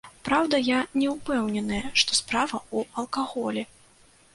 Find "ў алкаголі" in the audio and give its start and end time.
2.63-3.73